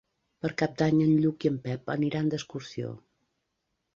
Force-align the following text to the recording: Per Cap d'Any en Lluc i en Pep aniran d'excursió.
Per 0.43 0.49
Cap 0.61 0.71
d'Any 0.81 1.01
en 1.07 1.11
Lluc 1.25 1.45
i 1.47 1.51
en 1.51 1.59
Pep 1.67 1.93
aniran 1.97 2.33
d'excursió. 2.35 2.91